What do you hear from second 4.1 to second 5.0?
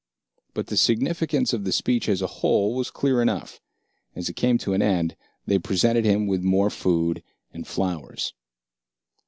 As it came to an